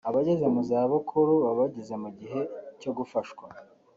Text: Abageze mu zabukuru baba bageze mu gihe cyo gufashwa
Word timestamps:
Abageze 0.09 0.45
mu 0.53 0.61
zabukuru 0.69 1.31
baba 1.43 1.53
bageze 1.59 1.93
mu 2.03 2.09
gihe 2.19 2.41
cyo 2.79 2.91
gufashwa 2.97 3.45